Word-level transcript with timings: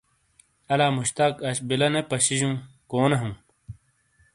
الا 0.71 0.87
مشتاق 0.99 1.35
اَش 1.49 1.57
بِیلہ 1.67 1.87
نے 1.93 2.01
پَشِیجُوں، 2.09 2.53
کونے 2.89 3.17
ہَوں؟ 3.21 3.33